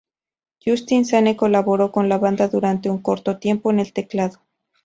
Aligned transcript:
Justin 0.65 1.05
Sane 1.05 1.35
colaboro 1.37 1.91
con 1.91 2.09
la 2.09 2.17
banda 2.17 2.47
durante 2.47 2.89
una 2.89 3.03
corto 3.03 3.37
tiempo 3.37 3.69
con 3.69 3.79
el 3.79 3.93
teclado. 3.93 4.39